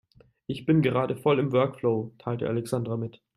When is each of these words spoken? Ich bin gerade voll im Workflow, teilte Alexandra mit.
Ich 0.47 0.65
bin 0.65 0.81
gerade 0.81 1.15
voll 1.15 1.37
im 1.37 1.51
Workflow, 1.51 2.11
teilte 2.17 2.49
Alexandra 2.49 2.97
mit. 2.97 3.21